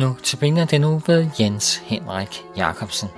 Nu 0.00 0.16
tilbage 0.22 0.66
den 0.66 0.80
nu 0.80 1.02
ved 1.06 1.26
Jens 1.40 1.76
Henrik 1.76 2.44
Jacobsen. 2.56 3.08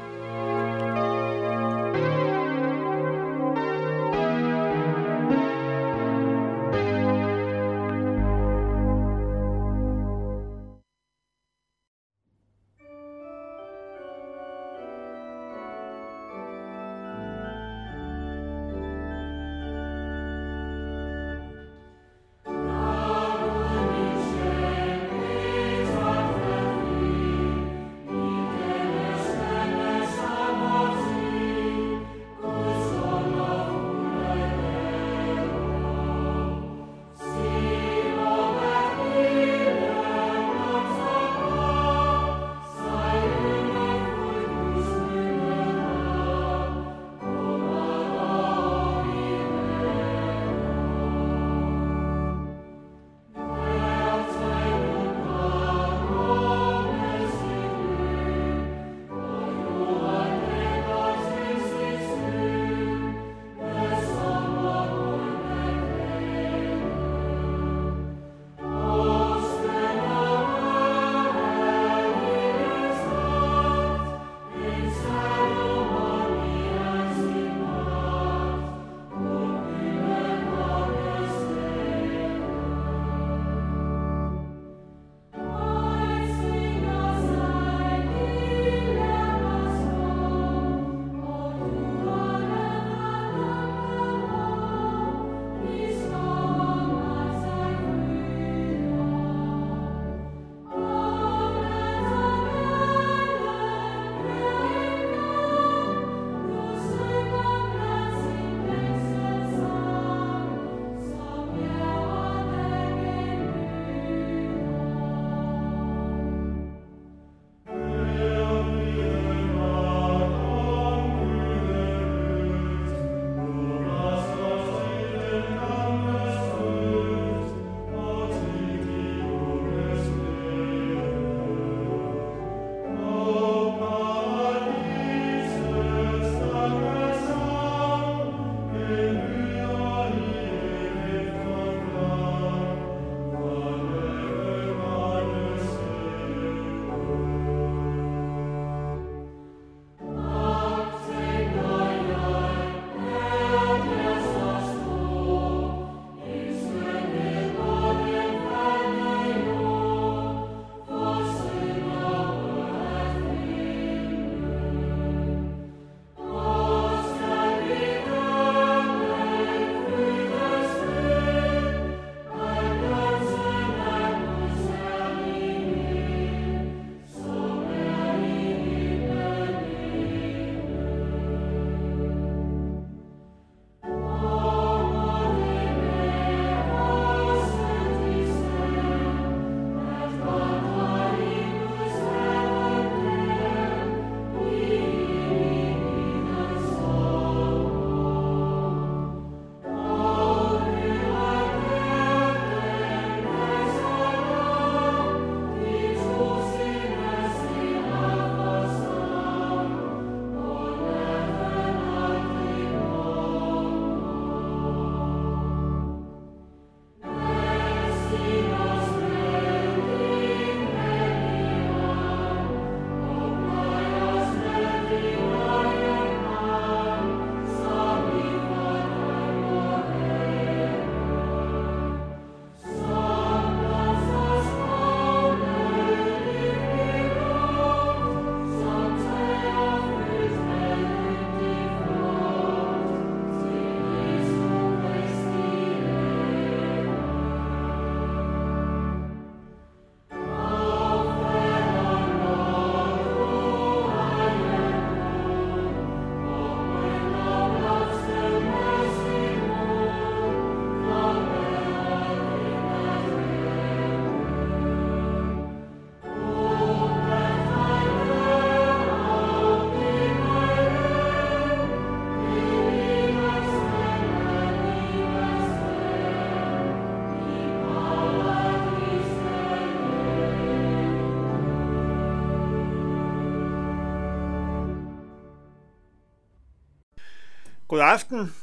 God 287.73 287.81
aften. 287.81 288.35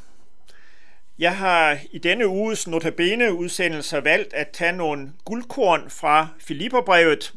Jeg 1.20 1.38
har 1.38 1.80
i 1.92 1.98
denne 1.98 2.28
uges 2.28 2.68
notabene 2.68 3.34
udsendelser 3.34 4.00
valgt 4.00 4.34
at 4.34 4.50
tage 4.50 4.72
nogle 4.72 5.14
guldkorn 5.26 5.90
fra 5.90 6.28
Filipperbrevet. 6.40 7.34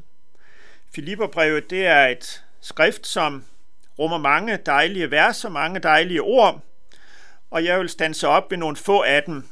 Filipperbrevet 0.95 1.71
det 1.71 1.87
er 1.87 2.07
et 2.07 2.45
skrift, 2.61 3.07
som 3.07 3.45
rummer 3.99 4.19
mange 4.19 4.57
dejlige 4.57 5.11
vers 5.11 5.45
og 5.45 5.53
mange 5.53 5.81
dejlige 5.81 6.23
ord, 6.23 6.61
og 7.51 7.65
jeg 7.65 7.81
vil 7.81 7.89
stanse 7.89 8.29
op 8.29 8.51
ved 8.51 8.59
nogle 8.59 8.77
få 8.77 9.03
af 9.03 9.23
dem. 9.23 9.49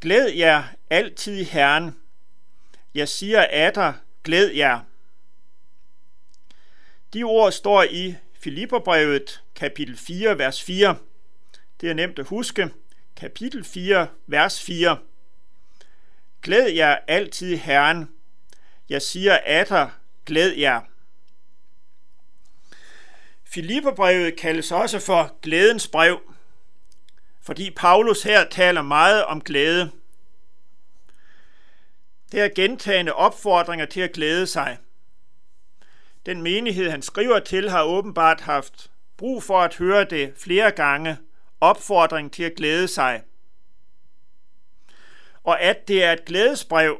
Glæd 0.00 0.28
jer 0.28 0.64
altid 0.90 1.36
i 1.36 1.44
Herren. 1.44 1.96
Jeg 2.94 3.08
siger 3.08 3.46
af 3.50 3.72
dig, 3.72 3.94
glæd 4.24 4.50
jer. 4.50 4.80
De 7.14 7.22
ord 7.22 7.52
står 7.52 7.82
i 7.82 8.16
Filipperbrevet, 8.42 9.42
kapitel 9.54 9.96
4, 9.96 10.38
vers 10.38 10.62
4. 10.62 10.96
Det 11.80 11.90
er 11.90 11.94
nemt 11.94 12.18
at 12.18 12.26
huske. 12.26 12.70
Kapitel 13.16 13.64
4, 13.64 14.08
vers 14.26 14.62
4. 14.62 14.98
Glæd 16.42 16.68
jer 16.68 16.98
altid 17.08 17.56
Herren. 17.56 18.08
Jeg 18.88 19.02
siger 19.02 19.38
af 19.38 19.66
dig, 19.66 19.90
glæd 20.26 20.52
jer. 20.52 20.80
Filipperbrevet 23.44 24.36
kaldes 24.36 24.72
også 24.72 24.98
for 24.98 25.38
glædens 25.42 25.88
brev, 25.88 26.20
fordi 27.42 27.70
Paulus 27.70 28.22
her 28.22 28.48
taler 28.48 28.82
meget 28.82 29.24
om 29.24 29.40
glæde. 29.40 29.90
Det 32.32 32.40
er 32.40 32.48
gentagende 32.54 33.12
opfordringer 33.12 33.86
til 33.86 34.00
at 34.00 34.12
glæde 34.12 34.46
sig. 34.46 34.78
Den 36.26 36.42
menighed, 36.42 36.90
han 36.90 37.02
skriver 37.02 37.38
til, 37.38 37.70
har 37.70 37.82
åbenbart 37.82 38.40
haft 38.40 38.90
brug 39.16 39.42
for 39.42 39.60
at 39.60 39.76
høre 39.76 40.04
det 40.04 40.32
flere 40.36 40.70
gange, 40.70 41.18
opfordring 41.60 42.32
til 42.32 42.42
at 42.42 42.54
glæde 42.56 42.88
sig. 42.88 43.22
Og 45.44 45.60
at 45.60 45.88
det 45.88 46.04
er 46.04 46.12
et 46.12 46.24
glædesbrev, 46.24 46.98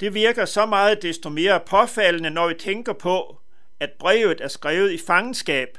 det 0.00 0.14
virker 0.14 0.44
så 0.44 0.66
meget 0.66 1.02
desto 1.02 1.28
mere 1.28 1.60
påfaldende, 1.60 2.30
når 2.30 2.48
vi 2.48 2.54
tænker 2.54 2.92
på, 2.92 3.40
at 3.80 3.90
brevet 3.98 4.40
er 4.40 4.48
skrevet 4.48 4.92
i 4.92 4.98
fangenskab. 5.06 5.78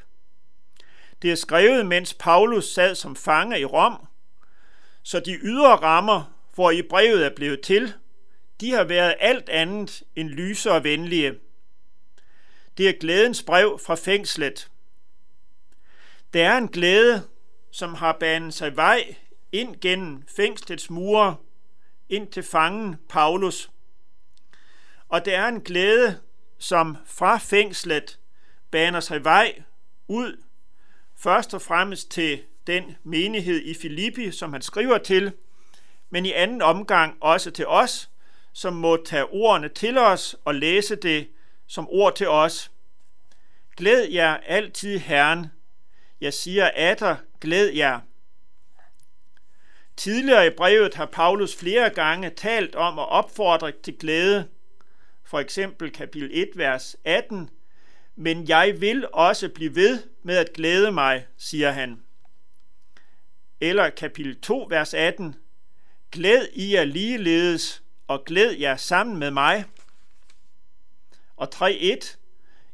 Det 1.22 1.31
er 1.31 1.36
skrevet, 1.36 1.86
mens 1.86 2.13
Paulus 2.13 2.74
sad 2.74 2.96
som 2.96 3.16
fange 3.16 3.60
i 3.60 3.66
Rom, 3.66 4.08
så 5.04 5.20
de 5.20 5.34
ydre 5.34 5.75
rammer, 5.75 6.34
hvor 6.56 6.72
i 6.72 6.81
brevet 6.81 7.25
er 7.25 7.36
blevet 7.36 7.62
til, 7.62 7.94
de 8.62 8.72
har 8.72 8.84
været 8.84 9.16
alt 9.20 9.50
andet 9.50 10.04
end 10.16 10.30
lyse 10.30 10.72
og 10.72 10.84
venlige. 10.84 11.36
Det 12.77 12.89
er 12.89 12.94
glædens 13.00 13.44
brev 13.44 13.79
fra 13.79 13.95
fængslet. 13.95 14.71
Der 16.33 16.50
er 16.50 16.57
en 16.57 16.68
glæde, 16.68 17.24
som 17.71 17.94
har 17.94 18.18
banet 18.19 18.53
sig 18.53 18.75
vej 18.75 19.15
ind 19.51 19.75
gennem 19.81 20.24
fængslets 20.35 20.89
mure, 20.89 21.35
ind 22.09 22.27
til 22.27 22.44
fangen 22.44 22.95
Paulus. 23.09 23.71
Og 25.09 25.25
der 25.25 25.38
er 25.38 25.47
en 25.47 25.62
glæde, 25.62 26.19
som 26.57 26.97
fra 27.06 27.38
fængslet 27.38 28.19
baner 28.71 29.00
sig 29.00 29.24
vej 29.24 29.62
ud, 30.07 30.44
først 31.15 31.53
og 31.53 31.62
fremmest 31.62 32.12
til 32.12 32.44
den 32.68 32.97
menighed 33.03 33.62
i 33.62 33.74
Filippi, 33.74 34.31
som 34.31 34.53
han 34.53 34.62
skriver 34.62 34.97
til, 34.97 35.31
men 36.09 36.25
i 36.25 36.31
anden 36.31 36.62
omgang 36.62 37.18
også 37.21 37.51
til 37.51 37.68
os, 37.68 38.09
som 38.53 38.74
må 38.74 39.03
tage 39.06 39.25
ordene 39.25 39.69
til 39.69 39.97
os 39.97 40.35
og 40.45 40.56
læse 40.56 40.95
det 40.95 41.27
som 41.68 41.88
ord 41.90 42.16
til 42.16 42.30
os. 42.30 42.72
Glæd 43.78 44.08
jer 44.10 44.38
altid 44.38 45.00
Herren. 45.00 45.48
Jeg 46.22 46.34
siger 46.34 46.72
atter, 46.75 47.16
glæd 47.42 47.69
jer. 47.69 48.00
Tidligere 49.98 50.48
i 50.48 50.50
brevet 50.58 50.94
har 50.94 51.06
Paulus 51.06 51.56
flere 51.56 51.90
gange 51.90 52.30
talt 52.30 52.75
om 52.75 53.00
at 53.00 53.10
opfordre 53.10 53.72
til 53.84 53.98
glæde. 53.98 54.48
For 55.24 55.40
eksempel 55.40 55.92
kapitel 55.92 56.30
1, 56.34 56.50
vers 56.56 56.96
18. 57.04 57.50
Men 58.16 58.48
jeg 58.48 58.81
vil 58.81 59.08
også 59.13 59.50
blive 59.50 59.75
ved 59.75 60.04
med 60.24 60.38
at 60.38 60.54
glæde 60.54 60.92
mig, 60.92 61.28
siger 61.38 61.72
han. 61.72 62.02
Eller 63.62 63.90
kapitel 63.90 64.42
2, 64.42 64.68
vers 64.70 64.94
18. 64.94 65.36
Glæd 66.12 66.48
I 66.54 66.74
jer 66.74 66.84
ligeledes, 66.84 67.84
og 68.08 68.25
glæd 68.25 68.52
jer 68.52 68.75
sammen 68.75 69.18
med 69.18 69.31
mig. 69.31 69.66
Og 71.38 71.50
3.1. 71.56 72.18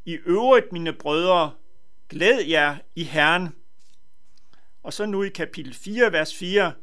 I 0.05 0.13
øvrigt, 0.25 0.71
mine 0.71 0.93
brødre, 0.93 1.53
glæd 2.09 2.39
jer 2.39 2.77
i 2.95 3.03
Herren. 3.03 3.49
Og 4.83 4.93
så 4.93 5.05
nu 5.05 5.23
i 5.23 5.29
kapitel 5.29 5.73
4, 5.73 6.11
vers 6.11 6.35
4. 6.35 6.73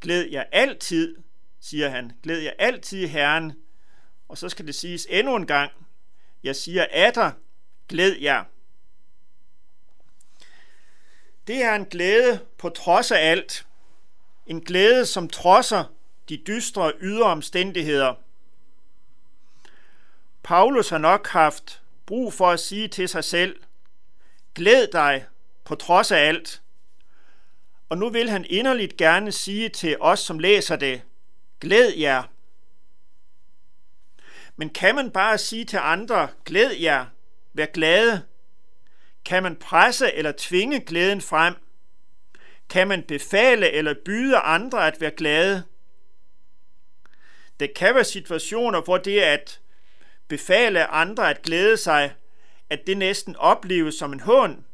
Glæd 0.00 0.24
jer 0.24 0.44
altid, 0.52 1.16
siger 1.60 1.88
han. 1.88 2.12
Glæd 2.22 2.38
jer 2.38 2.52
altid 2.58 2.98
i 2.98 3.06
Herren. 3.06 3.52
Og 4.28 4.38
så 4.38 4.48
skal 4.48 4.66
det 4.66 4.74
siges 4.74 5.06
endnu 5.10 5.36
en 5.36 5.46
gang. 5.46 5.72
Jeg 6.44 6.56
siger 6.56 6.86
atter, 6.90 7.32
glæd 7.88 8.16
jer. 8.16 8.44
Det 11.46 11.62
er 11.62 11.74
en 11.74 11.84
glæde 11.84 12.46
på 12.58 12.68
trods 12.68 13.10
af 13.10 13.30
alt. 13.30 13.66
En 14.46 14.60
glæde, 14.60 15.06
som 15.06 15.28
trodser 15.28 15.84
de 16.28 16.36
dystre 16.46 16.92
ydre 17.00 17.26
omstændigheder. 17.26 18.14
Paulus 20.50 20.88
har 20.88 20.98
nok 20.98 21.28
haft 21.28 21.82
brug 22.06 22.32
for 22.32 22.50
at 22.50 22.60
sige 22.60 22.88
til 22.88 23.08
sig 23.08 23.24
selv, 23.24 23.62
glæd 24.54 24.86
dig 24.92 25.26
på 25.64 25.74
trods 25.74 26.12
af 26.12 26.18
alt. 26.18 26.62
Og 27.88 27.98
nu 27.98 28.08
vil 28.10 28.30
han 28.30 28.46
inderligt 28.48 28.96
gerne 28.96 29.32
sige 29.32 29.68
til 29.68 29.96
os, 30.00 30.20
som 30.20 30.38
læser 30.38 30.76
det, 30.76 31.02
glæd 31.60 31.92
jer. 31.96 32.22
Men 34.56 34.70
kan 34.70 34.94
man 34.94 35.10
bare 35.10 35.38
sige 35.38 35.64
til 35.64 35.78
andre, 35.82 36.28
glæd 36.44 36.70
jer, 36.70 37.06
vær 37.52 37.66
glade? 37.66 38.22
Kan 39.24 39.42
man 39.42 39.56
presse 39.56 40.12
eller 40.12 40.32
tvinge 40.38 40.80
glæden 40.80 41.20
frem? 41.20 41.54
Kan 42.68 42.88
man 42.88 43.02
befale 43.02 43.70
eller 43.70 43.94
byde 44.04 44.36
andre 44.36 44.86
at 44.86 45.00
være 45.00 45.10
glade? 45.16 45.64
Der 47.60 47.66
kan 47.76 47.94
være 47.94 48.04
situationer, 48.04 48.80
hvor 48.80 48.98
det 48.98 49.20
at 49.20 49.60
befale 50.30 50.86
andre 50.86 51.30
at 51.30 51.42
glæde 51.42 51.76
sig, 51.76 52.14
at 52.70 52.86
det 52.86 52.96
næsten 52.96 53.36
opleves 53.36 53.94
som 53.94 54.12
en 54.12 54.20
hån. 54.20 54.66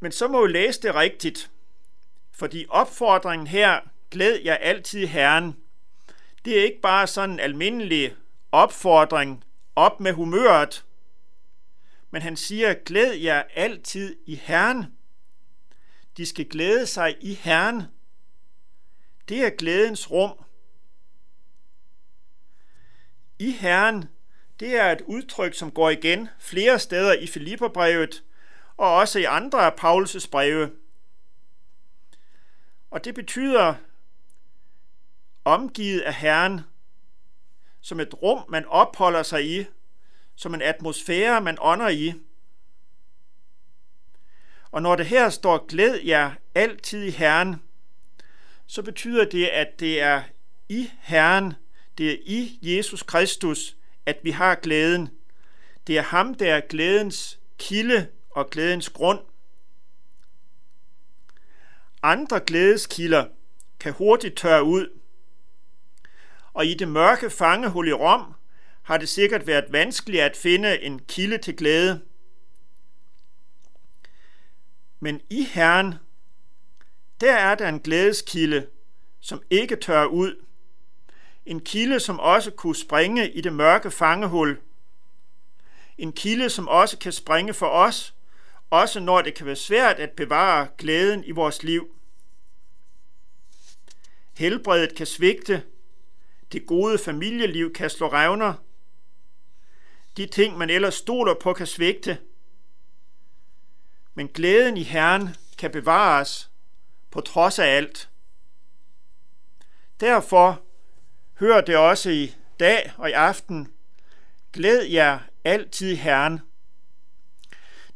Men 0.00 0.12
så 0.12 0.28
må 0.28 0.46
vi 0.46 0.52
læse 0.52 0.82
det 0.82 0.94
rigtigt, 0.94 1.50
fordi 2.32 2.66
opfordringen 2.68 3.46
her, 3.46 3.80
glæd 4.10 4.38
jer 4.44 4.54
altid 4.54 5.06
Herren, 5.06 5.56
det 6.44 6.58
er 6.58 6.64
ikke 6.64 6.80
bare 6.80 7.06
sådan 7.06 7.30
en 7.30 7.40
almindelig 7.40 8.14
opfordring, 8.52 9.44
op 9.76 10.00
med 10.00 10.12
humøret, 10.12 10.84
men 12.10 12.22
han 12.22 12.36
siger, 12.36 12.74
glæd 12.74 13.12
jer 13.12 13.42
altid 13.54 14.16
i 14.26 14.34
Herren. 14.34 14.84
De 16.16 16.26
skal 16.26 16.48
glæde 16.48 16.86
sig 16.86 17.16
i 17.20 17.34
Herren. 17.34 17.82
Det 19.28 19.44
er 19.44 19.50
glædens 19.50 20.10
rum. 20.10 20.44
I 23.40 23.50
Herren, 23.50 24.04
det 24.60 24.76
er 24.76 24.92
et 24.92 25.00
udtryk, 25.00 25.54
som 25.54 25.70
går 25.70 25.90
igen 25.90 26.28
flere 26.38 26.78
steder 26.78 27.12
i 27.12 27.26
Filipperbrevet 27.26 28.24
og 28.76 28.94
også 28.94 29.18
i 29.18 29.24
andre 29.24 29.66
af 29.66 29.72
Paulus' 29.84 30.30
breve. 30.30 30.70
Og 32.90 33.04
det 33.04 33.14
betyder 33.14 33.74
omgivet 35.44 36.00
af 36.00 36.14
Herren, 36.14 36.60
som 37.80 38.00
et 38.00 38.22
rum, 38.22 38.44
man 38.48 38.66
opholder 38.66 39.22
sig 39.22 39.60
i, 39.60 39.66
som 40.36 40.54
en 40.54 40.62
atmosfære, 40.62 41.40
man 41.40 41.58
ånder 41.60 41.88
i. 41.88 42.14
Og 44.70 44.82
når 44.82 44.96
det 44.96 45.06
her 45.06 45.30
står, 45.30 45.66
glæd 45.66 45.94
jer 45.94 46.32
altid 46.54 47.02
i 47.02 47.10
Herren, 47.10 47.62
så 48.66 48.82
betyder 48.82 49.24
det, 49.24 49.46
at 49.46 49.80
det 49.80 50.00
er 50.00 50.22
i 50.68 50.90
Herren, 51.00 51.54
det 52.00 52.12
er 52.12 52.16
i 52.26 52.58
Jesus 52.62 53.02
Kristus, 53.02 53.76
at 54.06 54.18
vi 54.22 54.30
har 54.30 54.54
glæden. 54.54 55.08
Det 55.86 55.98
er 55.98 56.02
ham, 56.02 56.34
der 56.34 56.54
er 56.54 56.60
glædens 56.60 57.40
kilde 57.58 58.08
og 58.30 58.50
glædens 58.50 58.88
grund. 58.88 59.20
Andre 62.02 62.40
glædeskilder 62.40 63.26
kan 63.80 63.92
hurtigt 63.92 64.36
tørre 64.36 64.64
ud, 64.64 65.00
og 66.52 66.66
i 66.66 66.74
det 66.74 66.88
mørke 66.88 67.30
fangehul 67.30 67.88
i 67.88 67.92
Rom 67.92 68.34
har 68.82 68.98
det 68.98 69.08
sikkert 69.08 69.46
været 69.46 69.72
vanskeligt 69.72 70.22
at 70.22 70.36
finde 70.36 70.82
en 70.82 70.98
kilde 70.98 71.38
til 71.38 71.56
glæde. 71.56 72.00
Men 75.00 75.20
i 75.30 75.42
Herren, 75.42 75.94
der 77.20 77.32
er 77.32 77.54
der 77.54 77.68
en 77.68 77.80
glædeskilde, 77.80 78.66
som 79.20 79.42
ikke 79.50 79.76
tørrer 79.76 80.06
ud. 80.06 80.44
En 81.46 81.60
kilde, 81.60 82.00
som 82.00 82.20
også 82.20 82.50
kunne 82.50 82.76
springe 82.76 83.30
i 83.30 83.40
det 83.40 83.52
mørke 83.52 83.90
fangehul. 83.90 84.58
En 85.98 86.12
kilde, 86.12 86.50
som 86.50 86.68
også 86.68 86.98
kan 86.98 87.12
springe 87.12 87.54
for 87.54 87.66
os, 87.66 88.14
også 88.70 89.00
når 89.00 89.22
det 89.22 89.34
kan 89.34 89.46
være 89.46 89.56
svært 89.56 89.96
at 89.96 90.10
bevare 90.10 90.68
glæden 90.78 91.24
i 91.24 91.30
vores 91.30 91.62
liv. 91.62 91.94
Helbredet 94.32 94.94
kan 94.94 95.06
svigte, 95.06 95.62
Det 96.52 96.66
gode 96.66 96.98
familieliv 96.98 97.72
kan 97.72 97.90
slå 97.90 98.12
revner. 98.12 98.54
De 100.16 100.26
ting, 100.26 100.58
man 100.58 100.70
ellers 100.70 100.94
stoler 100.94 101.34
på, 101.34 101.52
kan 101.52 101.66
svigte. 101.66 102.18
Men 104.14 104.28
glæden 104.28 104.76
i 104.76 104.82
Herren 104.82 105.28
kan 105.58 105.70
bevares 105.70 106.50
på 107.10 107.20
trods 107.20 107.58
af 107.58 107.66
alt. 107.66 108.10
Derfor 110.00 110.62
hører 111.40 111.60
det 111.60 111.76
også 111.76 112.10
i 112.10 112.34
dag 112.60 112.92
og 112.96 113.10
i 113.10 113.12
aften. 113.12 113.72
Glæd 114.52 114.82
jer 114.82 115.18
altid 115.44 115.96
Herren. 115.96 116.40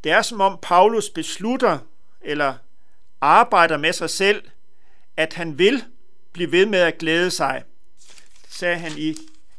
Det 0.04 0.12
er 0.12 0.22
som 0.22 0.40
om 0.40 0.58
Paulus 0.62 1.10
beslutter 1.10 1.78
eller 2.20 2.54
arbejder 3.20 3.76
med 3.76 3.92
sig 3.92 4.10
selv, 4.10 4.42
at 5.16 5.34
han 5.34 5.58
vil 5.58 5.84
blive 6.32 6.52
ved 6.52 6.66
med 6.66 6.78
at 6.78 6.98
glæde 6.98 7.30
sig. 7.30 7.64
Det 8.44 8.52
sagde 8.52 8.78
han 8.78 8.92
i 8.98 9.14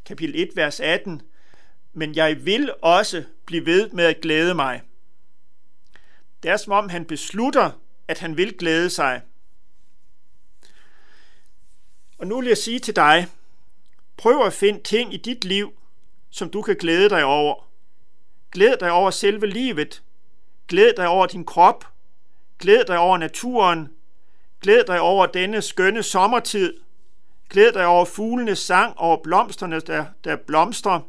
kapitel 0.05 0.41
1, 0.41 0.49
vers 0.55 0.79
18. 0.79 1.21
Men 1.93 2.15
jeg 2.15 2.45
vil 2.45 2.73
også 2.81 3.23
blive 3.45 3.65
ved 3.65 3.89
med 3.89 4.05
at 4.05 4.21
glæde 4.21 4.53
mig. 4.53 4.81
Det 6.43 6.51
er 6.51 6.57
som 6.57 6.73
om 6.73 6.89
han 6.89 7.05
beslutter, 7.05 7.71
at 8.07 8.19
han 8.19 8.37
vil 8.37 8.57
glæde 8.57 8.89
sig. 8.89 9.21
Og 12.17 12.27
nu 12.27 12.39
vil 12.39 12.47
jeg 12.47 12.57
sige 12.57 12.79
til 12.79 12.95
dig, 12.95 13.27
prøv 14.17 14.45
at 14.45 14.53
finde 14.53 14.83
ting 14.83 15.13
i 15.13 15.17
dit 15.17 15.45
liv, 15.45 15.73
som 16.29 16.49
du 16.49 16.61
kan 16.61 16.75
glæde 16.75 17.09
dig 17.09 17.23
over. 17.23 17.67
Glæd 18.51 18.77
dig 18.79 18.91
over 18.91 19.11
selve 19.11 19.47
livet. 19.47 20.03
Glæd 20.67 20.93
dig 20.97 21.07
over 21.07 21.25
din 21.25 21.45
krop. 21.45 21.87
Glæd 22.59 22.85
dig 22.85 22.97
over 22.97 23.17
naturen. 23.17 23.89
Glæd 24.61 24.83
dig 24.83 24.99
over 24.99 25.25
denne 25.25 25.61
skønne 25.61 26.03
sommertid. 26.03 26.73
Glæd 27.49 27.71
dig 27.71 27.85
over 27.85 28.05
fuglenes 28.05 28.59
sang, 28.59 28.97
over 28.97 29.17
blomsterne, 29.23 29.79
der, 29.79 30.05
der 30.23 30.35
blomstrer. 30.35 30.99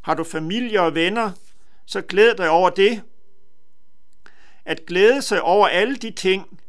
Har 0.00 0.14
du 0.14 0.24
familie 0.24 0.80
og 0.80 0.94
venner, 0.94 1.32
så 1.86 2.02
glæd 2.02 2.34
dig 2.34 2.50
over 2.50 2.70
det. 2.70 3.02
At 4.64 4.86
glæde 4.86 5.22
sig 5.22 5.42
over 5.42 5.68
alle 5.68 5.96
de 5.96 6.10
ting, 6.10 6.60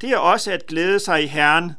det 0.00 0.10
er 0.10 0.16
også 0.16 0.52
at 0.52 0.66
glæde 0.66 1.00
sig 1.00 1.22
i 1.22 1.26
Herren, 1.26 1.72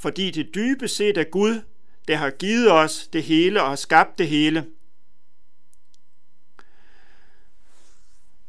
fordi 0.00 0.30
det 0.30 0.54
dybest 0.54 0.96
set 0.96 1.18
er 1.18 1.24
Gud, 1.24 1.62
der 2.08 2.16
har 2.16 2.30
givet 2.30 2.72
os 2.72 3.08
det 3.12 3.22
hele 3.22 3.62
og 3.62 3.68
har 3.68 3.76
skabt 3.76 4.18
det 4.18 4.28
hele. 4.28 4.66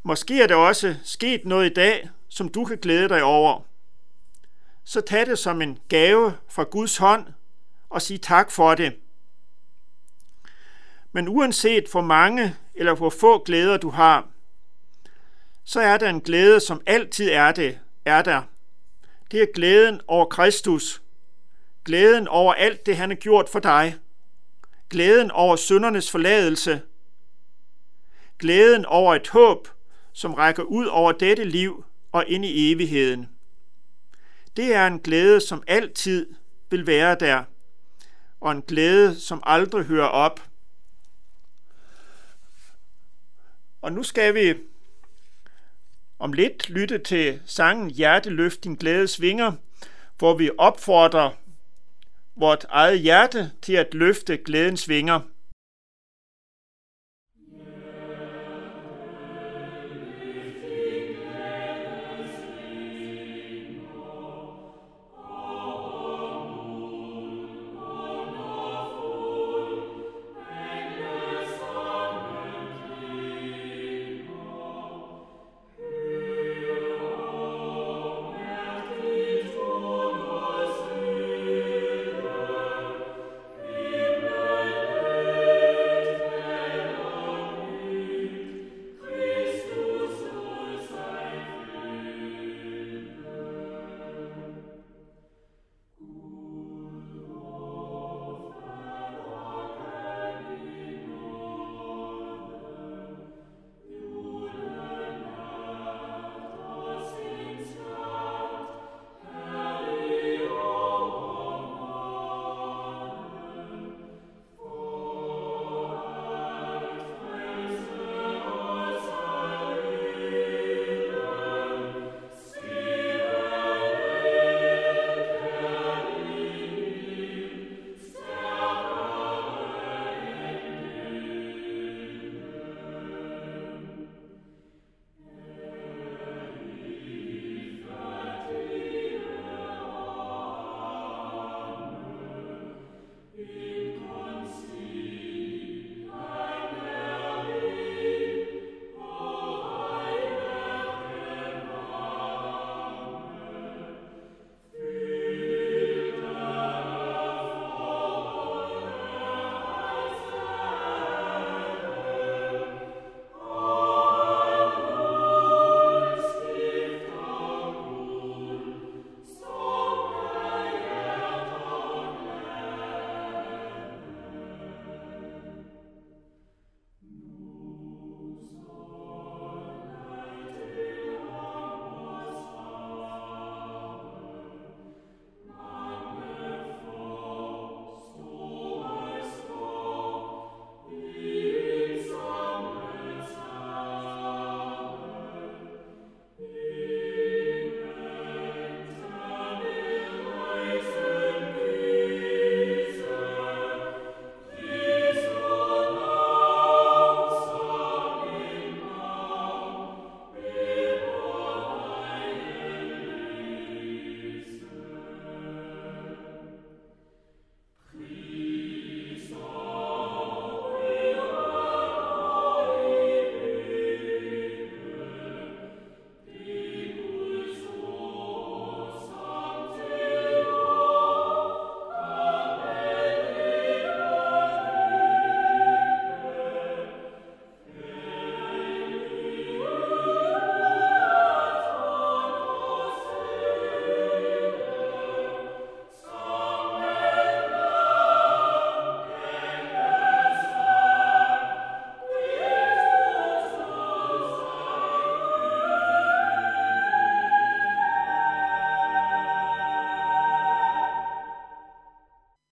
Måske 0.03 0.41
er 0.41 0.47
der 0.47 0.55
også 0.55 0.95
sket 1.03 1.45
noget 1.45 1.69
i 1.69 1.73
dag, 1.73 2.09
som 2.29 2.49
du 2.49 2.65
kan 2.65 2.77
glæde 2.77 3.09
dig 3.09 3.23
over. 3.23 3.61
Så 4.83 5.01
tag 5.01 5.25
det 5.25 5.39
som 5.39 5.61
en 5.61 5.79
gave 5.89 6.33
fra 6.49 6.63
Guds 6.63 6.97
hånd 6.97 7.27
og 7.89 8.01
sig 8.01 8.21
tak 8.21 8.51
for 8.51 8.75
det. 8.75 8.95
Men 11.11 11.27
uanset 11.27 11.83
hvor 11.91 12.01
mange 12.01 12.55
eller 12.75 12.95
hvor 12.95 13.09
få 13.09 13.43
glæder 13.43 13.77
du 13.77 13.89
har, 13.89 14.27
så 15.63 15.79
er 15.79 15.97
der 15.97 16.09
en 16.09 16.21
glæde, 16.21 16.59
som 16.59 16.81
altid 16.85 17.29
er 17.29 17.51
det, 17.51 17.79
er 18.05 18.21
der. 18.21 18.41
Det 19.31 19.41
er 19.41 19.47
glæden 19.53 20.01
over 20.07 20.25
Kristus. 20.25 21.00
Glæden 21.85 22.27
over 22.27 22.53
alt 22.53 22.85
det, 22.85 22.97
han 22.97 23.09
har 23.09 23.15
gjort 23.15 23.49
for 23.49 23.59
dig. 23.59 23.95
Glæden 24.89 25.31
over 25.31 25.55
syndernes 25.55 26.11
forladelse. 26.11 26.81
Glæden 28.39 28.85
over 28.85 29.15
et 29.15 29.27
håb, 29.27 29.67
som 30.13 30.33
rækker 30.33 30.63
ud 30.63 30.85
over 30.85 31.11
dette 31.11 31.43
liv 31.43 31.85
og 32.11 32.25
ind 32.27 32.45
i 32.45 32.71
evigheden. 32.71 33.29
Det 34.57 34.75
er 34.75 34.87
en 34.87 34.99
glæde, 34.99 35.41
som 35.41 35.63
altid 35.67 36.33
vil 36.69 36.87
være 36.87 37.15
der, 37.15 37.43
og 38.41 38.51
en 38.51 38.61
glæde, 38.61 39.19
som 39.19 39.43
aldrig 39.45 39.85
hører 39.85 40.07
op. 40.07 40.41
Og 43.81 43.91
nu 43.91 44.03
skal 44.03 44.35
vi 44.35 44.53
om 46.19 46.33
lidt 46.33 46.69
lytte 46.69 46.97
til 46.97 47.41
sangen 47.45 47.89
Hjerteløft 47.89 48.63
din 48.63 48.75
glædes 48.75 49.21
vinger, 49.21 49.51
hvor 50.17 50.33
vi 50.33 50.49
opfordrer 50.57 51.31
vort 52.35 52.65
eget 52.69 52.99
hjerte 52.99 53.51
til 53.61 53.73
at 53.73 53.93
løfte 53.93 54.37
glædens 54.37 54.89
vinger. 54.89 55.19